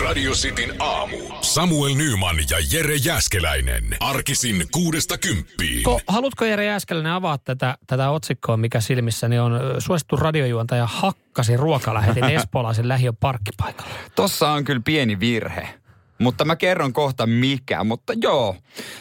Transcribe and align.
Radio 0.00 0.32
Cityn 0.32 0.74
aamu. 0.78 1.16
Samuel 1.40 1.94
Nyman 1.94 2.36
ja 2.50 2.56
Jere 2.72 2.94
Jäskeläinen. 2.96 3.84
Arkisin 4.00 4.66
kuudesta 4.72 5.18
kymppiin. 5.18 5.82
Ko, 5.82 6.00
haluatko 6.06 6.44
Jere 6.44 6.64
Jääskeläinen 6.64 7.12
avaa 7.12 7.38
tätä, 7.38 7.78
tätä 7.86 8.10
otsikkoa, 8.10 8.56
mikä 8.56 8.80
silmissäni 8.80 9.38
on 9.38 9.52
ö, 9.52 9.74
suosittu 9.78 10.16
radiojuontaja 10.16 10.86
hakkasi 10.86 11.56
ruokalähetin 11.56 12.24
espoolaisen 12.38 12.88
lähiön 12.88 13.16
parkkipaikalla? 13.16 13.92
Tossa 14.14 14.50
on 14.50 14.64
kyllä 14.64 14.82
pieni 14.84 15.20
virhe. 15.20 15.68
Mutta 16.18 16.44
mä 16.44 16.56
kerron 16.56 16.92
kohta 16.92 17.26
mikä. 17.26 17.84
Mutta 17.84 18.12
joo, 18.16 18.56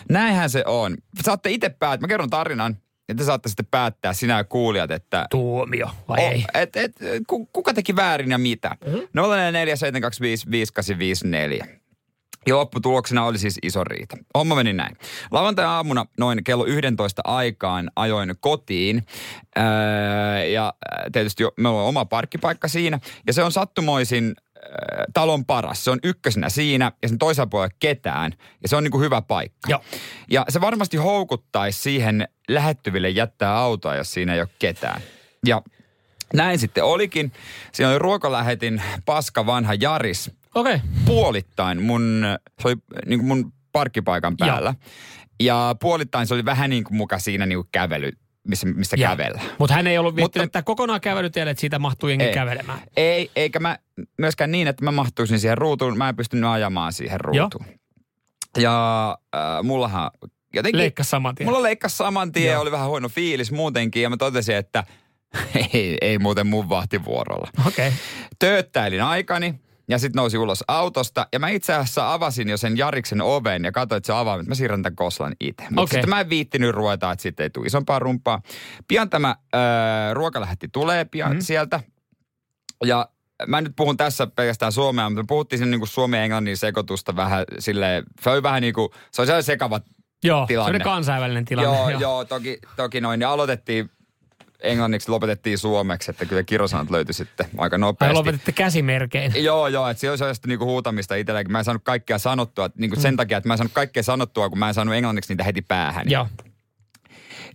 näinhän 0.10 0.50
se 0.50 0.64
on. 0.68 0.98
Saatte 1.24 1.50
itse 1.52 1.70
päättää. 1.70 2.02
Mä 2.02 2.08
kerron 2.08 2.30
tarinan. 2.30 2.78
Ja 3.12 3.16
te 3.16 3.24
saatte 3.24 3.50
sitten 3.50 3.66
päättää, 3.72 4.14
sinä 4.14 4.38
ja 4.38 4.44
kuulijat, 4.44 4.92
että 4.92 5.26
Tuomio, 5.30 5.90
vai 6.08 6.26
Oh, 6.26 6.32
ei? 6.32 6.46
et, 6.54 6.76
et, 6.76 6.92
ku, 7.28 7.46
kuka 7.46 7.74
teki 7.74 7.96
väärin 7.96 8.32
ja 8.32 8.38
mitä? 8.38 8.76
Mhm. 8.86 8.96
Mm-hmm. 8.96 9.08
0447255854. 11.66 11.82
Ja 12.48 12.56
lopputuloksena 12.56 13.26
oli 13.26 13.38
siis 13.38 13.60
iso 13.64 13.84
riita. 13.84 14.18
Homma 14.38 14.56
meni 14.56 14.74
näin. 14.74 14.98
Lauantai-aamuna 15.32 16.06
noin 16.20 16.44
kello 16.44 16.66
11 16.66 17.22
aikaan 17.26 17.92
ajoin 17.96 18.34
kotiin. 18.40 19.04
Öö, 19.58 19.64
ja 20.46 20.74
tietysti 21.12 21.44
jo, 21.44 21.52
meillä 21.58 21.82
on 21.82 21.88
oma 21.88 22.06
parkkipaikka 22.06 22.68
siinä. 22.68 23.00
Ja 23.28 23.34
se 23.34 23.44
on 23.44 23.52
sattumoisin 23.52 24.36
talon 25.14 25.46
paras. 25.46 25.84
Se 25.84 25.92
on 25.92 26.00
ykkösenä 26.04 26.50
siinä 26.50 26.92
ja 27.02 27.08
sen 27.08 27.18
toisella 27.18 27.48
puolella 27.48 27.76
ketään. 27.80 28.34
Ja 28.62 28.70
se 28.70 28.76
on 28.76 28.84
niin 28.84 28.92
kuin 28.92 29.04
hyvä 29.04 29.22
paikka. 29.22 29.70
Joo. 29.70 29.84
Ja 30.30 30.46
se 30.50 30.62
varmasti 30.62 30.98
houkuttaisi 30.98 31.82
siihen 31.82 32.28
lähettyville 32.50 33.10
jättää 33.10 33.58
autoa, 33.58 33.96
jos 33.96 34.14
siinä 34.14 34.34
ei 34.34 34.40
ole 34.40 34.50
ketään. 34.60 35.02
Ja 35.46 35.62
näin 36.34 36.60
sitten 36.60 36.84
olikin. 36.84 37.32
Siinä 37.72 37.90
oli 37.90 38.00
ruokalähetin 38.00 38.82
paska 39.06 39.46
vanha 39.46 39.74
Jaris 39.74 40.32
Okei. 40.56 40.76
Okay. 40.76 40.88
puolittain 41.06 41.82
mun, 41.82 42.24
se 42.62 42.68
oli 42.68 42.76
niin 43.06 43.20
kuin 43.20 43.28
mun 43.28 43.54
parkkipaikan 43.72 44.36
Joo. 44.40 44.48
päällä. 44.48 44.76
Ja 45.40 45.76
puolittain 45.80 46.28
se 46.28 46.34
oli 46.34 46.46
vähän 46.46 46.70
niin 46.70 46.84
kuin 46.84 46.98
muka 46.98 47.20
siinä 47.20 47.46
niin 47.46 47.58
kuin 47.58 47.70
kävely, 47.72 48.12
missä, 48.48 48.68
missä 48.68 48.98
kävellä. 48.98 49.42
Mutta 49.58 49.76
hän 49.76 49.88
ei 49.88 49.98
ollut 49.98 50.16
viittinyt, 50.16 50.46
että 50.46 50.62
kokonaan 50.62 51.02
kävelytielle, 51.02 51.52
että 51.52 51.62
siitä 51.62 51.80
mahtuu 51.80 52.10
jengi 52.10 52.26
Ei. 52.26 52.34
kävelemään. 52.34 52.80
Ei, 52.98 53.32
eikä 53.36 53.60
mä 53.60 53.78
myöskään 54.18 54.52
niin, 54.52 54.68
että 54.68 54.86
mä 54.86 54.92
mahtuisin 54.92 55.40
siihen 55.40 55.58
ruutuun. 55.58 55.98
Mä 55.98 56.10
en 56.10 56.16
pystynyt 56.16 56.50
ajamaan 56.50 56.94
siihen 56.94 57.22
ruutuun. 57.22 57.66
Ja 58.58 59.18
äh, 59.36 59.64
mullahan 59.64 60.12
jotenkin... 60.54 60.78
Leikkas 60.78 61.10
saman 61.10 61.36
tien. 61.36 61.48
Mulla 61.50 61.64
leikkasi 61.64 61.98
saman 61.98 62.32
tien, 62.32 62.52
Joo. 62.52 62.62
oli 62.62 62.72
vähän 62.72 62.88
huono 62.88 63.10
fiilis 63.10 63.52
muutenkin 63.52 64.04
ja 64.04 64.10
mä 64.10 64.18
totesin, 64.18 64.56
että 64.56 64.84
ei, 65.74 65.98
ei 66.02 66.20
muuten 66.20 66.48
mun 66.48 66.70
vahtivuorolla. 66.70 67.50
Okei. 67.68 67.88
Okay. 67.88 68.00
Tööttäilin 68.40 69.04
aikani 69.04 69.56
ja 69.92 70.00
sitten 70.00 70.20
nousin 70.20 70.40
ulos 70.40 70.64
autosta 70.68 71.28
ja 71.34 71.40
mä 71.40 71.50
itse 71.50 71.74
asiassa 71.74 72.14
avasin 72.14 72.50
jo 72.50 72.58
sen 72.58 72.78
Jariksen 72.78 73.22
oven 73.22 73.64
ja 73.64 73.72
katsoin, 73.72 73.98
että 73.98 74.08
se 74.08 74.14
avaimet. 74.14 74.48
Mä 74.48 74.56
siirrän 74.56 74.84
tämän 74.84 74.96
Koslan 74.96 75.34
itse. 75.40 75.64
Mutta 75.64 75.82
Okei. 75.82 75.92
sitten 75.94 76.10
mä 76.10 76.20
en 76.20 76.30
viittinyt 76.30 76.72
ruveta, 76.76 77.12
että 77.12 77.24
sitten 77.24 77.44
ei 77.44 77.50
tule 77.50 77.66
isompaa 77.66 78.00
rumpaa. 78.00 78.42
Pian 78.88 79.10
tämä 79.10 79.30
äh, 79.30 80.14
ruokalähetti 80.14 80.68
tulee 80.68 81.06
pian 81.06 81.30
Mhm. 81.30 81.34
mm-hmm. 81.34 81.46
sieltä 81.46 81.80
ja 82.86 83.10
mä 83.48 83.62
nyt 83.62 83.74
puhun 83.76 83.98
tässä 83.98 84.28
pelkästään 84.28 84.72
suomea, 84.72 85.10
mutta 85.10 85.24
me 85.24 85.26
puhuttiin 85.28 85.60
sen 85.60 85.72
niin 85.72 85.80
kuin 85.80 85.90
suomen 85.90 86.18
ja 86.18 86.24
englannin 86.24 86.58
sekoitusta 86.58 87.16
vähän 87.16 87.44
silleen, 87.60 88.04
se 88.22 88.30
oli 88.30 88.44
vähän 88.44 88.62
niin 88.62 88.74
kuin, 88.74 88.90
se 89.12 89.22
oli 89.22 89.26
sellainen 89.28 89.44
sekava 89.44 89.80
Joo, 90.24 90.46
Tilanne. 90.46 90.72
se 90.72 90.76
oli 90.76 90.84
kansainvälinen 90.84 91.46
tilanne. 91.46 91.92
Joo, 91.92 92.00
joo, 92.00 92.26
toki, 92.26 92.60
toki 92.76 93.02
noin. 93.02 93.22
Ja 93.22 93.32
aloitettiin 93.32 93.90
englanniksi, 94.64 95.10
lopetettiin 95.12 95.58
suomeksi, 95.58 96.12
että 96.12 96.26
kyllä 96.26 96.44
kirosanat 96.44 96.90
löytyi 96.90 97.14
sitten 97.14 97.46
aika 97.58 97.74
Tai 97.74 97.80
nopeasti. 97.80 98.14
lopetitte 98.18 98.52
käsimerkein. 98.52 99.32
Joo, 99.44 99.68
joo, 99.68 99.88
että 99.90 100.02
se 100.02 100.10
olisi 100.10 100.20
sellaista 100.22 100.48
niinku 100.48 100.66
huutamista 100.66 101.16
itselläkin. 101.16 101.52
Mä 101.52 101.58
en 101.60 101.66
saanut 101.66 101.84
kaikkea 101.86 102.18
sanottua, 102.18 102.70
niinku 102.78 102.96
Mm. 102.96 103.02
sen 103.02 103.18
takia, 103.18 103.38
että 103.38 103.48
mä 103.48 103.54
en 103.54 103.58
saanut 103.58 103.74
kaikkea 103.74 104.04
sanottua, 104.04 104.50
kun 104.50 104.60
mä 104.60 104.68
en 104.68 104.74
saanut 104.74 104.96
englanniksi 104.96 105.34
niitä 105.34 105.44
heti 105.44 105.62
päähän. 105.62 106.10
Joo. 106.10 106.28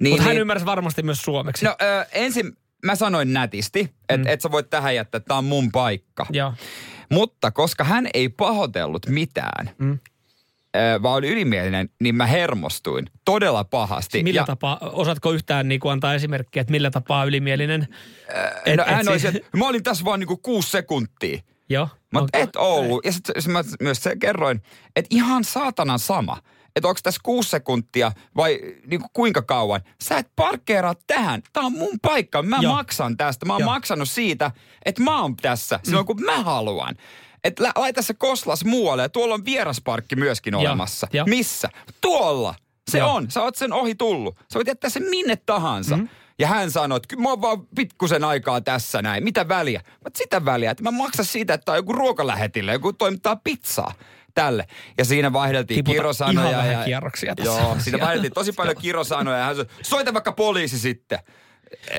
niin, 0.00 0.12
Mutta 0.12 0.24
hän 0.24 0.38
ymmärsi 0.38 0.66
varmasti 0.66 1.02
myös 1.02 1.22
suomeksi. 1.22 1.64
No 1.64 1.76
ö, 1.82 2.06
ensin 2.12 2.52
mä 2.84 2.94
sanoin 2.94 3.32
nätisti, 3.32 3.80
että 4.08 4.16
Mm. 4.28 4.32
et 4.34 4.40
sä 4.40 4.50
voit 4.50 4.70
tähän 4.70 4.94
jättää, 4.94 5.16
että 5.18 5.28
tää 5.28 5.36
on 5.38 5.44
mun 5.44 5.72
paikka. 5.72 6.26
Joo. 6.30 6.52
Mutta 7.12 7.50
koska 7.50 7.84
hän 7.84 8.08
ei 8.14 8.28
pahoitellut 8.28 9.06
mitään, 9.08 9.70
Mm. 9.78 9.98
Vaan 11.02 11.14
oli 11.14 11.28
ylimielinen, 11.28 11.88
niin 12.02 12.14
mä 12.14 12.26
hermostuin 12.26 13.06
todella 13.24 13.64
pahasti. 13.64 14.22
Millä 14.22 14.40
ja, 14.40 14.44
tapaa, 14.44 14.78
osaatko 14.82 15.32
yhtään 15.32 15.68
niin 15.68 15.80
kuin 15.80 15.92
antaa 15.92 16.14
esimerkkiä, 16.14 16.60
että 16.60 16.70
millä 16.70 16.90
tapaa 16.90 17.24
ylimielinen? 17.24 17.88
Et- 18.66 18.76
no, 18.76 18.84
et 18.86 18.94
hän 18.94 19.08
oli 19.08 19.20
siis- 19.20 19.34
että 19.34 19.58
mä 19.58 19.68
olin 19.68 19.82
tässä 19.82 20.04
vaan 20.04 20.20
niinku 20.20 20.36
kuusi 20.36 20.70
sekuntia. 20.70 21.38
Joo. 21.68 21.88
Mutta 22.12 22.38
Okei. 22.38 22.42
et 22.42 22.56
ollut. 22.56 23.04
Ja 23.04 23.12
sitten 23.12 23.34
mä 23.52 23.64
myös 23.80 24.02
se 24.02 24.16
kerroin, 24.16 24.62
että 24.96 25.08
ihan 25.16 25.44
saatanan 25.44 25.98
sama. 25.98 26.38
Että 26.76 26.88
onko 26.88 27.00
tässä 27.02 27.20
kuusi 27.24 27.50
sekuntia 27.50 28.12
vai 28.36 28.60
niinku 28.86 29.06
kuinka 29.12 29.42
kauan. 29.42 29.80
Sä 30.02 30.18
et 30.18 30.30
parkkeeraa 30.36 30.94
tähän. 31.06 31.42
Tämä 31.52 31.66
on 31.66 31.72
mun 31.72 31.98
paikka. 32.02 32.42
Mä 32.42 32.58
Joo. 32.60 32.72
maksan 32.74 33.16
tästä. 33.16 33.46
Mä 33.46 33.52
oon 33.52 33.60
Joo. 33.60 33.70
maksanut 33.70 34.08
siitä, 34.08 34.50
että 34.84 35.02
mä 35.02 35.22
oon 35.22 35.36
tässä 35.36 35.80
silloin 35.82 36.06
kun 36.06 36.22
mä 36.22 36.42
haluan. 36.42 36.94
Että 37.46 37.62
lä- 37.64 37.72
laita 37.76 38.02
se 38.02 38.14
koslas 38.14 38.64
muualle. 38.64 39.02
Ja 39.02 39.08
tuolla 39.08 39.34
on 39.34 39.44
vierasparkki 39.44 40.16
myöskin 40.16 40.54
olemassa. 40.54 41.06
Joo. 41.12 41.26
Missä? 41.26 41.68
Tuolla. 42.00 42.54
Se 42.90 42.98
Joo. 42.98 43.14
on. 43.14 43.30
Sä 43.30 43.42
oot 43.42 43.56
sen 43.56 43.72
ohi 43.72 43.94
tullut. 43.94 44.36
Sä 44.52 44.58
voit 44.58 44.68
jättää 44.68 44.90
sen 44.90 45.02
minne 45.10 45.36
tahansa. 45.36 45.96
Mm. 45.96 46.08
Ja 46.38 46.48
hän 46.48 46.70
sanoi, 46.70 46.96
että 46.96 47.16
mä 47.16 47.28
oon 47.28 47.40
vaan 47.42 47.66
pikkusen 47.76 48.24
aikaa 48.24 48.60
tässä 48.60 49.02
näin. 49.02 49.24
Mitä 49.24 49.48
väliä? 49.48 49.80
Mä 50.04 50.10
sitä 50.16 50.44
väliä, 50.44 50.70
että 50.70 50.82
mä 50.82 50.90
maksan 50.90 51.24
siitä, 51.24 51.54
että 51.54 51.72
on 51.72 51.78
joku 51.78 51.92
ruokalähetille, 51.92 52.72
joku 52.72 52.92
toimittaa 52.92 53.36
pizzaa 53.44 53.92
tälle. 54.34 54.66
Ja 54.98 55.04
siinä 55.04 55.32
vaihdeltiin 55.32 55.76
Tiputa 55.78 55.92
kirosanoja. 55.92 56.50
ihan 56.50 56.72
ja, 56.72 56.84
kierroksia 56.84 57.34
tässä 57.36 57.60
Joo, 57.60 57.76
siinä 57.78 58.00
vaihdeltiin 58.00 58.32
tosi 58.32 58.52
paljon 58.52 58.76
kirosanoja. 58.76 59.38
Ja 59.38 59.44
hän 59.44 59.56
sanoi, 59.56 59.70
soita 59.82 60.14
vaikka 60.14 60.32
poliisi 60.32 60.78
sitten. 60.78 61.18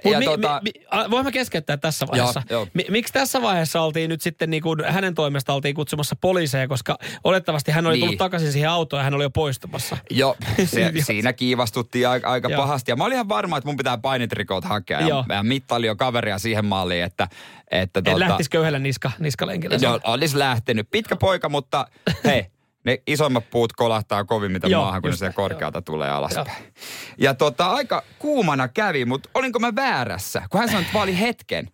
Ja 0.03 0.19
mi, 0.19 0.25
tota, 0.25 0.61
mi, 0.63 0.71
mi, 0.75 1.11
voin 1.11 1.25
mä 1.25 1.31
keskeyttää 1.31 1.77
tässä 1.77 2.07
vaiheessa. 2.07 2.41
Joo, 2.49 2.59
joo. 2.59 2.67
Mi, 2.73 2.85
miksi 2.89 3.13
tässä 3.13 3.41
vaiheessa 3.41 3.81
oltiin 3.81 4.09
nyt 4.09 4.21
sitten 4.21 4.49
niin 4.49 4.63
kuin 4.63 4.85
hänen 4.85 5.15
toimesta 5.15 5.53
oltiin 5.53 5.75
kutsumassa 5.75 6.15
poliiseja, 6.21 6.67
koska 6.67 6.97
olettavasti 7.23 7.71
hän 7.71 7.87
oli 7.87 7.93
Niin. 7.93 8.01
tullut 8.01 8.17
takaisin 8.17 8.51
siihen 8.51 8.69
autoon 8.69 8.99
ja 8.99 9.03
hän 9.03 9.13
oli 9.13 9.23
jo 9.23 9.29
poistumassa. 9.29 9.97
Joo, 10.09 10.35
se, 10.65 10.81
Joo. 10.81 10.91
siinä 10.99 11.33
kiivastuttiin 11.33 12.07
aika, 12.07 12.29
aika 12.29 12.49
Joo. 12.49 12.61
pahasti. 12.61 12.91
Ja 12.91 12.95
mä 12.95 13.03
olin 13.03 13.13
ihan 13.13 13.29
varma, 13.29 13.57
että 13.57 13.67
mun 13.67 13.77
pitää 13.77 13.97
painetrikot 13.97 14.65
hakea. 14.65 15.01
Joo. 15.01 15.25
Ja, 15.29 15.35
ja 15.35 15.43
mittaili 15.43 15.87
jo 15.87 15.95
kaveria 15.95 16.39
siihen 16.39 16.65
malliin, 16.65 17.03
että... 17.03 17.27
että 17.71 18.01
En 18.05 18.19
lähtisikö 18.19 18.59
yhdellä 18.59 18.79
niska, 18.79 19.11
niskalenkillä? 19.19 19.77
Joo, 19.81 19.99
olisi 20.03 20.39
lähtenyt. 20.39 20.87
Pitkä 20.91 21.15
poika, 21.15 21.49
mutta 21.49 21.87
hei, 22.23 22.45
ne 22.87 23.01
isommat 23.07 23.49
puut 23.49 23.73
kolahtaa 23.73 24.25
kovin 24.25 24.51
mitä 24.51 24.67
Joo, 24.67 24.81
maahan, 24.81 25.01
kun 25.01 25.07
ne 25.07 25.11
just 25.11 25.19
sieltä 25.19 25.29
näin, 25.29 25.49
korkealta 25.49 25.81
tulee 25.81 26.09
alaspäin. 26.09 26.73
Ja 27.17 27.33
tota, 27.33 27.71
aika 27.71 28.03
kuumana 28.19 28.67
kävi, 28.67 29.05
mutta 29.05 29.29
olinko 29.33 29.59
mä 29.59 29.75
väärässä? 29.75 30.41
Kun 30.49 30.59
hän 30.59 30.69
sanoi, 30.69 30.81
että 30.81 30.93
vaan 30.93 31.03
oli 31.03 31.19
hetken. 31.19 31.67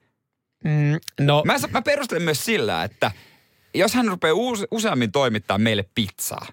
Mm, 0.63 1.25
no, 1.25 1.44
Mä, 1.46 1.53
mä 1.72 1.81
perustelen 1.81 2.23
myös 2.23 2.46
sillä, 2.46 2.84
että 2.84 3.12
jos 3.73 3.94
hän 3.94 4.07
rupeaa 4.07 4.34
uus, 4.34 4.66
useammin 4.72 5.12
toimittaa 5.12 5.57
meille 5.57 5.85
pizzaa 5.96 6.47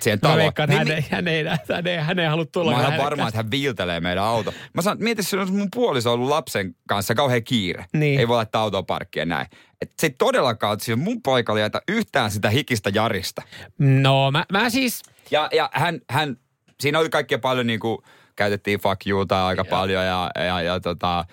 siihen 0.00 0.18
mä 0.18 0.20
taloon. 0.20 0.38
veikkaan, 0.38 0.72
että 0.72 0.84
niin 0.84 1.04
hän, 1.10 1.28
ei, 1.28 1.44
hän, 1.44 1.50
ei, 1.50 1.58
hän, 1.74 1.86
ei, 1.86 1.96
hän 1.96 2.18
ei 2.18 2.26
halua 2.26 2.44
tulla. 2.44 2.70
Mä 2.70 2.76
oon 2.76 2.86
ihan 2.86 3.04
varma, 3.04 3.28
että 3.28 3.38
hän 3.38 3.50
viiltelee 3.50 4.00
meidän 4.00 4.24
auto. 4.24 4.52
Mä 4.74 4.82
sanon, 4.82 4.94
että 4.94 5.04
mieti, 5.04 5.20
jos 5.20 5.34
olisi 5.34 5.52
mun 5.52 5.68
puoliso 5.74 6.12
ollut 6.12 6.28
lapsen 6.28 6.74
kanssa 6.88 7.14
kauhean 7.14 7.44
kiire. 7.44 7.84
Niin. 7.92 8.20
Ei 8.20 8.28
voi 8.28 8.36
laittaa 8.36 8.62
autoa 8.62 8.82
parkkiin 8.82 9.28
näin. 9.28 9.46
Et 9.80 9.92
se 9.98 10.06
ei 10.06 10.14
todellakaan 10.18 10.70
ole 10.70 10.78
siinä 10.80 11.02
mun 11.02 11.22
paikalla 11.22 11.60
jätä 11.60 11.82
yhtään 11.88 12.30
sitä 12.30 12.50
hikistä 12.50 12.90
jarista. 12.94 13.42
No, 13.78 14.30
mä, 14.30 14.44
mä 14.52 14.70
siis... 14.70 15.02
Ja, 15.30 15.48
ja 15.52 15.70
hän, 15.72 16.00
hän, 16.10 16.36
siinä 16.80 16.98
oli 16.98 17.08
kaikkea 17.10 17.38
paljon 17.38 17.66
niin 17.66 17.80
kuin, 17.80 17.98
käytettiin 18.36 18.80
fuck 18.80 19.06
youta 19.06 19.46
aika 19.46 19.64
Joo. 19.66 19.78
paljon 19.78 20.04
ja, 20.04 20.30
ja, 20.46 20.62
ja 20.62 20.80
tota, 20.80 21.24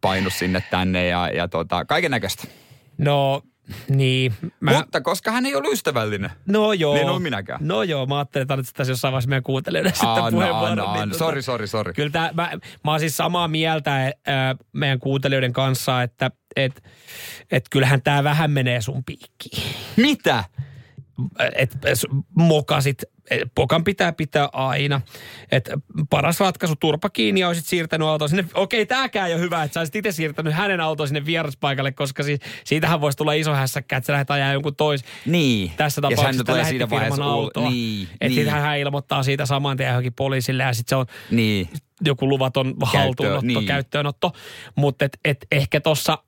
painu 0.00 0.30
sinne 0.30 0.62
tänne 0.70 1.06
ja, 1.06 1.28
ja 1.28 1.48
tota, 1.48 1.84
kaiken 1.84 2.10
näköistä. 2.10 2.48
No, 2.98 3.42
niin. 3.88 4.34
Mä, 4.60 4.72
Mutta 4.72 5.00
koska 5.00 5.30
hän 5.30 5.46
ei 5.46 5.54
ollut 5.54 5.72
ystävällinen. 5.72 6.30
no 6.46 6.72
joo. 6.72 6.94
Niin 6.94 7.06
en 7.06 7.12
ole 7.12 7.20
minäkään. 7.20 7.60
No 7.62 7.82
joo, 7.82 8.06
mä 8.06 8.16
ajattelin, 8.18 8.42
että 8.42 8.56
tässä 8.74 8.92
jossain 8.92 9.12
vaiheessa 9.12 9.28
meidän 9.28 9.42
kuuntelijoille 9.42 9.90
sitten 9.90 10.08
Anna, 10.08 10.30
puheenvuoron. 10.30 10.78
anna, 10.80 11.04
niin 11.04 11.14
tota- 11.14 11.18
Sori, 11.18 11.42
sori, 11.42 11.66
sori. 11.66 11.92
Kyllä 11.92 12.10
tää, 12.10 12.30
mä, 12.34 12.50
mä 12.84 12.90
oon 12.90 13.00
siis 13.00 13.16
samaa 13.16 13.48
mieltä 13.48 14.12
ää, 14.26 14.56
meidän 14.72 14.98
kuuntelijoiden 14.98 15.52
kanssa, 15.52 16.02
että 16.02 16.30
et, 16.56 16.82
et 17.50 17.64
kyllähän 17.70 18.02
tämä 18.02 18.24
vähän 18.24 18.50
menee 18.50 18.80
sun 18.80 19.04
piikkiin. 19.04 19.74
Mitä? 19.96 20.44
Et, 21.56 21.76
et 21.84 21.98
mokasit, 22.34 23.02
et 23.30 23.42
pokan 23.54 23.84
pitää 23.84 24.12
pitää 24.12 24.48
aina. 24.52 25.00
Et 25.52 25.70
paras 26.10 26.40
ratkaisu, 26.40 26.76
turpa 26.76 27.10
kiinni 27.10 27.40
ja 27.40 27.48
olisit 27.48 27.66
siirtänyt 27.66 28.08
auton 28.08 28.28
sinne. 28.28 28.44
Okei, 28.54 28.86
tääkään 28.86 29.28
ei 29.28 29.34
ole 29.34 29.42
hyvä, 29.42 29.62
että 29.62 29.74
sä 29.74 29.80
olisit 29.80 29.96
itse 29.96 30.12
siirtänyt 30.12 30.54
hänen 30.54 30.80
auton 30.80 31.08
sinne 31.08 31.26
vieraspaikalle, 31.26 31.92
koska 31.92 32.22
si, 32.22 32.38
siitähän 32.64 33.00
voisi 33.00 33.18
tulla 33.18 33.32
iso 33.32 33.54
hässäkkä, 33.54 33.96
että 33.96 34.06
sä 34.06 34.12
lähdet 34.12 34.30
ajaa 34.30 34.52
jonkun 34.52 34.76
tois. 34.76 35.04
Niin. 35.26 35.72
Tässä 35.76 35.98
Ja 35.98 36.02
tapauksessa 36.02 36.44
tulee 36.44 36.58
lähetti 36.58 36.78
siinä 36.78 36.90
vaiheessa 36.90 37.24
autoa. 37.24 37.70
Niin, 37.70 38.08
että 38.20 38.40
niin, 38.40 38.50
hän 38.50 38.78
ilmoittaa 38.78 39.22
siitä 39.22 39.46
saman 39.46 39.76
tien 39.76 39.88
johonkin 39.88 40.14
poliisille 40.14 40.62
ja 40.62 40.72
sitten 40.72 40.90
se 40.90 40.96
on 40.96 41.06
niin. 41.30 41.68
joku 42.04 42.28
luvaton 42.28 42.74
haltuunotto, 42.82 43.46
niin. 43.46 43.66
käyttöönotto. 43.66 44.32
Mutta 44.74 45.04
et, 45.04 45.18
et 45.24 45.46
ehkä 45.50 45.80
tuossa 45.80 46.18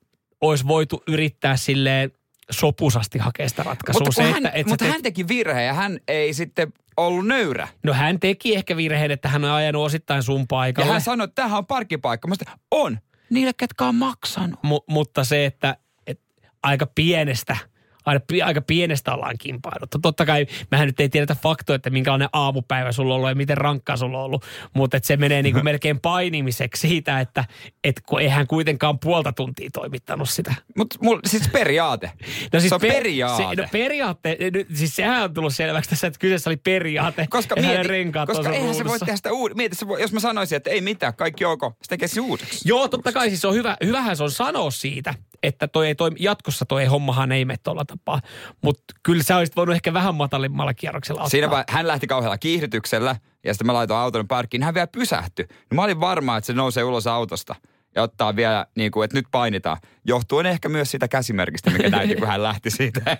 olisi 0.41 0.67
voitu 0.67 1.03
yrittää 1.07 1.57
silleen 1.57 2.11
sopusasti 2.51 3.19
hakea 3.19 3.49
sitä 3.49 3.63
ratkaisua. 3.63 3.99
Mutta, 3.99 4.11
se, 4.15 4.23
hän, 4.23 4.35
että, 4.45 4.49
että 4.59 4.69
mutta 4.71 4.85
sä 4.85 4.91
hän 4.91 5.01
teki 5.01 5.27
virheen 5.27 5.67
ja 5.67 5.73
hän 5.73 5.99
ei 6.07 6.33
sitten 6.33 6.73
ollut 6.97 7.27
nöyrä. 7.27 7.67
No 7.83 7.93
hän 7.93 8.19
teki 8.19 8.55
ehkä 8.55 8.77
virheen, 8.77 9.11
että 9.11 9.29
hän 9.29 9.43
on 9.45 9.51
ajanut 9.51 9.85
osittain 9.85 10.23
sun 10.23 10.39
Ja 10.39 10.45
paikalle. 10.49 10.91
hän 10.91 11.01
sanoi, 11.01 11.25
että 11.25 11.35
tämähän 11.35 11.57
on 11.57 11.65
parkkipaikka. 11.65 12.27
Mä 12.27 12.35
sanoin, 12.35 12.59
on. 12.71 12.99
Niille, 13.29 13.51
ketkä 13.57 13.85
on 13.85 13.95
maksanut. 13.95 14.59
Mu- 14.65 14.83
mutta 14.89 15.23
se, 15.23 15.45
että, 15.45 15.77
että 16.07 16.25
aika 16.63 16.87
pienestä, 16.95 17.57
aina, 18.05 18.21
aika 18.43 18.61
pienestä 18.61 19.13
ollaan 19.13 19.35
kimpailuttu. 19.39 19.99
Totta 19.99 20.25
kai 20.25 20.47
mehän 20.71 20.87
nyt 20.87 20.99
ei 20.99 21.09
tiedetä 21.09 21.35
faktoja, 21.43 21.75
että 21.75 21.89
minkälainen 21.89 22.29
aamupäivä 22.33 22.91
sulla 22.91 23.13
on 23.13 23.15
ollut 23.15 23.29
ja 23.29 23.35
miten 23.35 23.57
rankkaa 23.57 23.97
sulla 23.97 24.17
on 24.17 24.23
ollut. 24.23 24.45
Mutta 24.73 24.97
että 24.97 25.07
se 25.07 25.17
menee 25.17 25.41
niin 25.41 25.53
kuin 25.53 25.63
melkein 25.71 25.99
painimiseksi 25.99 26.87
siitä, 26.87 27.19
että 27.19 27.45
et 27.83 28.01
kun 28.05 28.21
eihän 28.21 28.47
kuitenkaan 28.47 28.99
puolta 28.99 29.33
tuntia 29.33 29.69
toimittanut 29.73 30.29
sitä. 30.29 30.55
Mutta 30.77 31.29
siis 31.29 31.47
periaate. 31.47 32.11
No 32.53 32.59
siis 32.59 32.69
se 32.69 32.75
on 32.75 32.81
per- 32.81 32.93
periaate. 32.93 33.55
Se, 33.55 33.61
no 33.61 33.67
periaatte, 33.71 34.37
nyt, 34.53 34.67
siis 34.73 34.95
sehän 34.95 35.23
on 35.23 35.33
tullut 35.33 35.55
selväksi 35.55 35.89
tässä, 35.89 36.07
että 36.07 36.19
kyseessä 36.19 36.49
oli 36.49 36.57
periaate. 36.57 37.27
koska 37.29 37.55
mieti, 37.55 37.77
koska 38.25 38.49
eihän 38.53 38.75
se 38.75 38.85
voi 38.85 38.99
tehdä 38.99 39.15
sitä 39.15 39.29
uud- 39.29 39.53
Mieti, 39.55 39.75
se 39.75 39.87
voi, 39.87 40.01
jos 40.01 40.13
mä 40.13 40.19
sanoisin, 40.19 40.55
että 40.55 40.69
ei 40.69 40.81
mitään, 40.81 41.13
kaikki 41.13 41.43
joko, 41.43 41.69
se 41.81 41.89
tekee 41.89 42.07
se 42.07 42.21
uudeksi. 42.21 42.69
Joo, 42.69 42.87
totta 42.87 43.11
kai 43.11 43.29
siis 43.29 43.45
on 43.45 43.53
hyvä, 43.53 43.77
hyvähän 43.85 44.17
se 44.17 44.23
on 44.23 44.31
sanoa 44.31 44.71
siitä, 44.71 45.13
että 45.43 45.67
toi 45.67 45.87
ei 45.87 45.95
toimi, 45.95 46.17
jatkossa 46.19 46.65
toi 46.65 46.85
hommahan 46.85 47.31
ei 47.31 47.45
mene 47.45 47.57
tuolla 47.63 47.85
tapaa. 47.85 48.21
Mutta 48.61 48.83
kyllä 49.03 49.23
sä 49.23 49.37
olisit 49.37 49.55
voinut 49.55 49.75
ehkä 49.75 49.93
vähän 49.93 50.15
matalimmalla 50.15 50.73
kierroksella 50.73 51.21
ottaa. 51.21 51.29
Siinä 51.29 51.49
vai, 51.49 51.63
hän 51.69 51.87
lähti 51.87 52.07
kauhealla 52.07 52.37
kiihdytyksellä 52.37 53.15
ja 53.43 53.53
sitten 53.53 53.65
mä 53.67 53.73
laitoin 53.73 53.99
auton 53.99 54.27
parkkiin. 54.27 54.63
Hän 54.63 54.73
vielä 54.73 54.87
pysähtyi. 54.87 55.45
No 55.49 55.75
mä 55.75 55.83
olin 55.83 55.99
varma, 55.99 56.37
että 56.37 56.45
se 56.45 56.53
nousee 56.53 56.83
ulos 56.83 57.07
autosta 57.07 57.55
ja 57.95 58.03
ottaa 58.03 58.35
vielä, 58.35 58.65
niin 58.75 58.91
kuin, 58.91 59.05
että 59.05 59.17
nyt 59.17 59.25
painitaan. 59.31 59.77
Johtuen 60.05 60.45
ehkä 60.45 60.69
myös 60.69 60.91
siitä 60.91 61.07
käsimerkistä, 61.07 61.69
mikä 61.69 61.89
näytti, 61.89 62.15
kun 62.15 62.27
hän 62.27 62.43
lähti 62.43 62.71
siitä. 62.71 63.17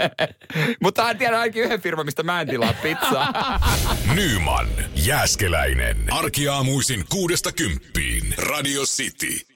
Mutta 0.82 1.04
hän 1.04 1.18
tiedä 1.18 1.40
ainakin 1.40 1.62
yhden 1.62 1.80
firman, 1.80 2.06
mistä 2.06 2.22
mä 2.22 2.40
en 2.40 2.48
tilaa 2.48 2.74
pizzaa. 2.82 3.58
Nyman, 4.14 4.68
Jääskeläinen. 4.94 5.96
Arkiaamuisin 6.10 7.04
kuudesta 7.08 7.52
kymppiin. 7.52 8.34
Radio 8.38 8.82
City. 8.82 9.47